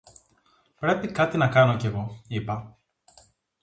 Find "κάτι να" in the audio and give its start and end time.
1.11-1.47